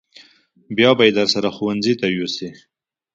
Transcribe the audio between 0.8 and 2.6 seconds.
به یې درسره ښوونځي ته یوسې.